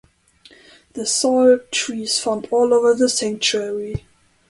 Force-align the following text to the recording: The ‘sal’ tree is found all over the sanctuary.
The 0.93 1.05
‘sal’ 1.05 1.59
tree 1.69 2.01
is 2.01 2.17
found 2.17 2.47
all 2.49 2.73
over 2.73 2.95
the 2.95 3.07
sanctuary. 3.07 4.07